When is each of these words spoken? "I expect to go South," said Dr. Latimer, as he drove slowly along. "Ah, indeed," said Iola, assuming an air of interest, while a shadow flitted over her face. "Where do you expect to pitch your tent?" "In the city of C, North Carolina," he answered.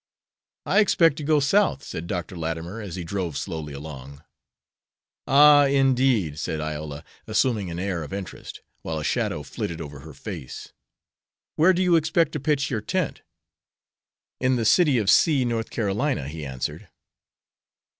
"I 0.65 0.79
expect 0.79 1.17
to 1.17 1.23
go 1.23 1.39
South," 1.39 1.83
said 1.83 2.07
Dr. 2.07 2.35
Latimer, 2.35 2.81
as 2.81 2.95
he 2.95 3.03
drove 3.03 3.37
slowly 3.37 3.71
along. 3.73 4.23
"Ah, 5.27 5.67
indeed," 5.67 6.39
said 6.39 6.59
Iola, 6.59 7.03
assuming 7.27 7.69
an 7.69 7.77
air 7.77 8.01
of 8.01 8.11
interest, 8.11 8.61
while 8.81 8.97
a 8.97 9.03
shadow 9.03 9.43
flitted 9.43 9.79
over 9.79 9.99
her 9.99 10.15
face. 10.15 10.73
"Where 11.55 11.71
do 11.71 11.83
you 11.83 11.97
expect 11.97 12.31
to 12.31 12.39
pitch 12.39 12.71
your 12.71 12.81
tent?" 12.81 13.21
"In 14.39 14.55
the 14.55 14.65
city 14.65 14.97
of 14.97 15.07
C, 15.07 15.45
North 15.45 15.69
Carolina," 15.69 16.27
he 16.27 16.47
answered. 16.47 16.89